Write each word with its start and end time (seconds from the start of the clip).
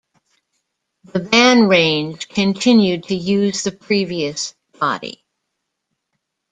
The 1.03 1.19
Van 1.19 1.67
range 1.67 2.27
continued 2.27 3.03
to 3.09 3.15
use 3.15 3.61
the 3.61 3.71
previous 3.71 4.55
body. 4.79 5.23